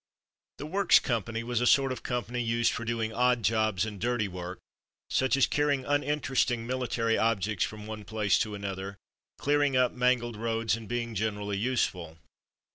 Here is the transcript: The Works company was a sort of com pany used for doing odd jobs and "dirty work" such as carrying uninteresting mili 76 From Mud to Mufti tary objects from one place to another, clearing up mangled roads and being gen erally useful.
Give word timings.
The 0.57 0.65
Works 0.65 0.97
company 0.97 1.43
was 1.43 1.61
a 1.61 1.67
sort 1.67 1.91
of 1.91 2.01
com 2.01 2.25
pany 2.25 2.43
used 2.43 2.71
for 2.71 2.83
doing 2.83 3.13
odd 3.13 3.43
jobs 3.43 3.85
and 3.85 4.01
"dirty 4.01 4.27
work" 4.27 4.57
such 5.11 5.37
as 5.37 5.45
carrying 5.45 5.85
uninteresting 5.85 6.61
mili 6.65 6.91
76 6.91 6.91
From 6.91 6.91
Mud 6.91 6.91
to 6.95 6.95
Mufti 6.95 6.95
tary 6.95 7.17
objects 7.19 7.65
from 7.65 7.85
one 7.85 8.03
place 8.05 8.39
to 8.39 8.55
another, 8.55 8.97
clearing 9.37 9.77
up 9.77 9.91
mangled 9.91 10.37
roads 10.37 10.75
and 10.75 10.87
being 10.87 11.13
gen 11.13 11.35
erally 11.35 11.59
useful. 11.59 12.17